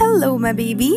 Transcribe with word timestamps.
Hello, 0.00 0.38
my 0.38 0.54
baby. 0.54 0.96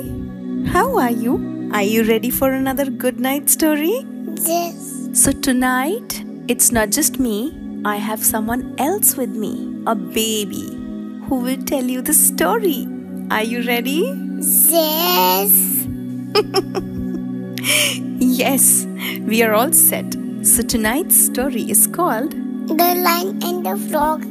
How 0.66 0.98
are 0.98 1.12
you? 1.12 1.70
Are 1.74 1.84
you 1.84 2.06
ready 2.06 2.30
for 2.30 2.54
another 2.54 2.90
good 2.90 3.20
night 3.20 3.50
story? 3.50 4.06
Yes. 4.46 5.10
So, 5.12 5.34
tonight, 5.34 6.24
it's 6.48 6.72
not 6.72 6.90
just 6.92 7.20
me, 7.20 7.52
I 7.84 7.98
have 7.98 8.24
someone 8.24 8.74
else 8.78 9.18
with 9.18 9.32
me, 9.32 9.84
a 9.86 9.94
baby, 9.94 10.70
who 11.28 11.42
will 11.42 11.62
tell 11.64 11.84
you 11.84 12.02
the 12.02 12.14
story. 12.14 12.88
Are 13.30 13.44
you 13.44 13.64
ready? 13.64 14.04
Yes. 14.70 15.86
Yes, 18.40 18.86
we 19.28 19.44
are 19.44 19.54
all 19.54 19.74
set. 19.74 20.16
So, 20.44 20.64
tonight's 20.64 21.18
story 21.26 21.70
is 21.70 21.88
called 21.88 22.32
The 22.32 22.96
Lion 23.04 23.44
and 23.44 23.66
the 23.66 23.78
Frog. 23.92 24.22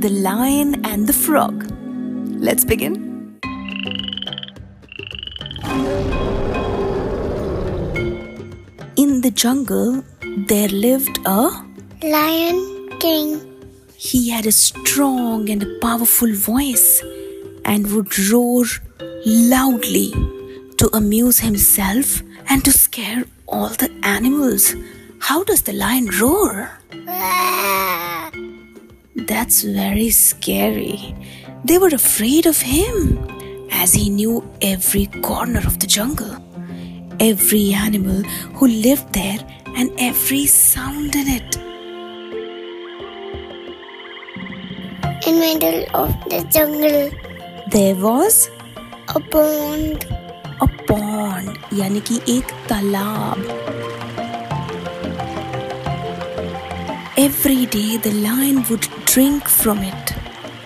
The 0.00 0.08
Lion 0.08 0.86
and 0.86 1.06
the 1.06 1.12
Frog. 1.12 1.70
Let's 2.48 2.64
begin. 2.64 3.11
The 9.22 9.30
jungle, 9.30 10.02
there 10.48 10.68
lived 10.68 11.18
a. 11.24 11.50
Lion 12.02 12.98
King. 12.98 13.40
He 13.96 14.30
had 14.30 14.46
a 14.46 14.52
strong 14.52 15.48
and 15.48 15.64
powerful 15.80 16.32
voice 16.34 17.00
and 17.64 17.92
would 17.92 18.18
roar 18.18 18.64
loudly 19.24 20.10
to 20.78 20.90
amuse 20.92 21.38
himself 21.38 22.20
and 22.48 22.64
to 22.64 22.72
scare 22.72 23.24
all 23.46 23.68
the 23.68 23.90
animals. 24.02 24.74
How 25.20 25.44
does 25.44 25.62
the 25.62 25.72
lion 25.72 26.08
roar? 26.20 26.70
That's 29.14 29.62
very 29.62 30.10
scary. 30.10 31.14
They 31.64 31.78
were 31.78 31.94
afraid 31.94 32.46
of 32.46 32.60
him 32.60 33.18
as 33.70 33.94
he 33.94 34.10
knew 34.10 34.42
every 34.60 35.06
corner 35.22 35.60
of 35.60 35.78
the 35.78 35.86
jungle, 35.86 36.34
every 37.21 37.73
animal 37.73 38.23
who 38.53 38.67
lived 38.67 39.13
there, 39.13 39.39
and 39.75 39.91
every 39.99 40.45
sound 40.45 41.15
in 41.15 41.27
it. 41.27 41.57
In 45.27 45.39
middle 45.39 45.83
of 45.93 46.11
the 46.29 46.43
jungle, 46.51 47.09
There 47.69 47.95
was 47.95 48.49
a 49.07 49.19
pond. 49.19 50.05
a 50.61 50.67
pond, 50.67 51.57
यानी 51.73 51.99
कि 51.99 52.19
एक 52.29 52.45
तालाब. 52.69 53.47
Every 57.19 57.65
day 57.75 57.97
the 57.97 58.13
lion 58.13 58.63
would 58.69 58.87
drink 59.13 59.41
from 59.47 59.79
it 59.79 60.13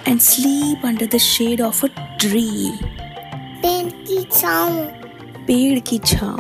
and 0.06 0.22
sleep 0.22 0.86
under 0.86 1.08
the 1.08 1.20
shade 1.20 1.62
of 1.62 1.84
a 1.84 1.90
tree. 2.18 2.72
पेड़ 3.64 3.92
की 3.92 4.24
छाँव. 4.24 4.92
पेड़ 5.48 5.80
की 5.80 5.98
छांव. 5.98 6.40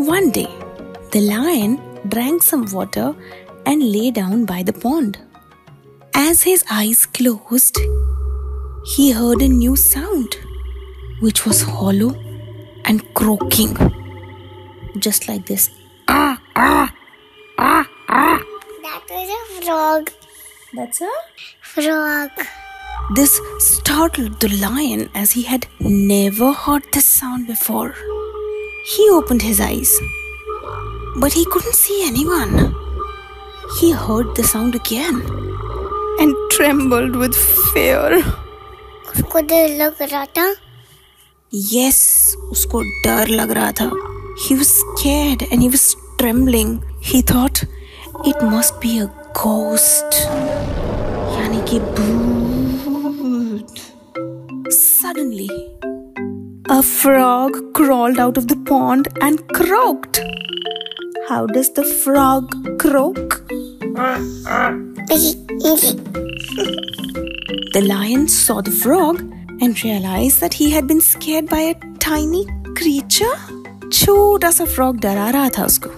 One 0.00 0.30
day, 0.30 0.48
the 1.12 1.20
lion 1.20 1.78
drank 2.08 2.42
some 2.42 2.64
water 2.72 3.14
and 3.66 3.82
lay 3.82 4.10
down 4.10 4.44
by 4.44 4.62
the 4.62 4.72
pond. 4.72 5.18
As 6.14 6.42
his 6.42 6.64
eyes 6.70 7.06
closed, 7.06 7.78
he 8.96 9.12
heard 9.12 9.42
a 9.42 9.48
new 9.48 9.76
sound, 9.76 10.36
which 11.20 11.46
was 11.46 11.62
hollow 11.62 12.14
and 12.84 13.04
croaking, 13.14 13.76
just 14.98 15.28
like 15.28 15.46
this. 15.46 15.70
That 16.08 16.50
was 19.10 19.30
a 19.30 19.62
frog. 19.62 20.10
That's 20.74 21.00
a. 21.00 21.10
Frog. 21.60 22.30
This 23.14 23.40
startled 23.58 24.40
the 24.40 24.48
lion 24.48 25.10
as 25.14 25.32
he 25.32 25.42
had 25.42 25.66
never 25.80 26.52
heard 26.52 26.84
this 26.92 27.04
sound 27.04 27.46
before. 27.46 27.94
He 28.92 29.08
opened 29.10 29.42
his 29.42 29.60
eyes, 29.60 29.90
but 31.16 31.32
he 31.32 31.44
couldn't 31.44 31.74
see 31.74 31.98
anyone. 32.06 32.74
He 33.80 33.90
heard 33.90 34.34
the 34.34 34.44
sound 34.44 34.74
again 34.74 35.20
and 36.18 36.34
trembled 36.50 37.16
with 37.16 37.36
fear. 37.74 38.22
उसको 39.12 39.40
डर 39.40 39.68
लग 39.82 40.02
रहा 40.02 40.24
था. 40.38 40.54
Yes, 41.52 42.00
उसको 42.50 42.82
डर 43.04 43.28
लग 43.28 43.50
रहा 43.50 43.72
था. 43.72 43.90
He 44.44 44.56
was 44.62 44.72
scared 44.82 45.46
and 45.50 45.62
he 45.62 45.68
was 45.68 45.96
trembling. 46.18 46.80
He 47.00 47.22
thought 47.32 47.64
it 48.24 48.42
must 48.54 48.80
be 48.86 48.98
a 49.00 49.10
ghost. 49.42 50.22
यानी 51.36 51.60
कि 51.70 51.80
भूत. 51.80 52.35
a 56.68 56.82
frog 56.82 57.56
crawled 57.74 58.18
out 58.18 58.36
of 58.36 58.48
the 58.48 58.56
pond 58.56 59.08
and 59.20 59.46
croaked. 59.48 60.20
How 61.28 61.46
does 61.46 61.72
the 61.72 61.84
frog 61.84 62.54
croak? 62.78 63.42
The 67.74 67.82
lion 67.86 68.28
saw 68.28 68.60
the 68.60 68.70
frog 68.70 69.20
and 69.60 69.84
realized 69.84 70.40
that 70.40 70.54
he 70.54 70.70
had 70.70 70.86
been 70.86 71.00
scared 71.00 71.48
by 71.48 71.60
a 71.60 71.74
tiny 71.98 72.46
creature. 72.76 73.36
छोटा 73.92 74.50
सा 74.50 74.64
frog 74.74 75.00
डरा 75.00 75.30
रहा 75.30 75.48
था 75.58 75.64
उसको, 75.66 75.90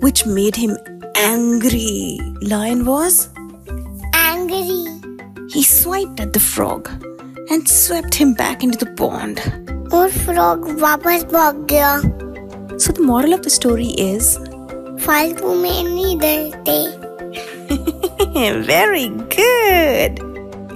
which 0.00 0.26
made 0.26 0.56
him 0.56 0.76
angry. 1.16 2.18
Lion 2.42 2.84
was. 2.84 3.28
Angry. 4.14 4.86
He 5.50 5.62
swiped 5.62 6.20
at 6.20 6.32
the 6.32 6.40
frog 6.40 6.90
and 7.50 7.68
swept 7.68 8.14
him 8.14 8.34
back 8.34 8.62
into 8.64 8.78
the 8.84 8.92
pond. 9.02 9.40
और 9.94 10.10
frog 10.10 10.68
वापस 10.80 11.24
भाग 11.32 11.66
गया. 11.72 11.96
So 12.78 12.92
the 12.92 13.06
moral 13.10 13.32
of 13.34 13.42
the 13.42 13.50
story 13.50 13.90
is 14.06 14.36
फालतू 15.06 15.54
में 15.54 15.84
नहीं 15.84 16.18
डरते. 16.20 17.06
very 18.66 19.08
good. 19.34 20.20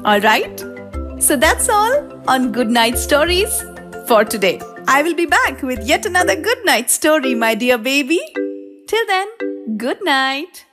All 0.05 0.21
right. 0.21 0.65
So 1.19 1.37
that's 1.37 1.69
all 1.69 1.97
on 2.27 2.51
Good 2.53 2.71
Night 2.71 2.99
Stories 2.99 3.63
for 4.09 4.25
today. 4.25 4.61
I 4.89 5.03
will 5.03 5.15
be 5.15 5.27
back 5.27 5.63
with 5.63 5.87
yet 5.87 6.07
another 6.07 6.37
good 6.37 6.65
night 6.65 6.91
story, 6.91 7.35
my 7.35 7.55
dear 7.55 7.79
baby. 7.79 8.21
Till 8.89 9.07
then, 9.07 9.29
good 9.77 10.03
night. 10.03 10.64